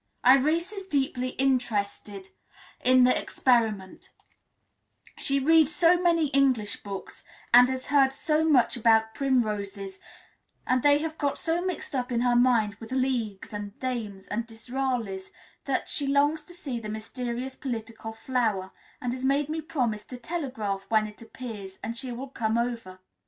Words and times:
Irais 0.25 0.73
is 0.73 0.87
deeply 0.87 1.29
interested 1.37 2.29
in 2.83 3.03
the 3.03 3.15
experiment; 3.15 4.09
she 5.19 5.37
reads 5.37 5.75
so 5.75 5.95
many 6.01 6.29
English 6.29 6.81
books, 6.81 7.23
and 7.53 7.69
has 7.69 7.85
heard 7.85 8.11
so 8.11 8.43
much 8.43 8.75
about 8.75 9.13
primroses, 9.13 9.99
and 10.65 10.81
they 10.81 10.97
have 10.97 11.19
got 11.19 11.37
so 11.37 11.63
mixed 11.63 11.93
up 11.95 12.11
in 12.11 12.21
her 12.21 12.35
mind 12.35 12.73
with 12.79 12.91
leagues, 12.91 13.53
and 13.53 13.79
dames, 13.79 14.25
and 14.29 14.47
Disraelis, 14.47 15.29
that 15.65 15.87
she 15.87 16.07
longs 16.07 16.43
to 16.45 16.53
see 16.55 16.79
this 16.79 16.89
mysterious 16.89 17.55
political 17.55 18.11
flower, 18.11 18.71
and 18.99 19.13
has 19.13 19.23
made 19.23 19.49
me 19.49 19.61
promise 19.61 20.03
to 20.05 20.17
telegraph 20.17 20.87
when 20.89 21.05
it 21.05 21.21
appears, 21.21 21.77
and 21.83 21.95
she 21.95 22.11
will 22.11 22.29
come 22.29 22.57
over. 22.57 22.97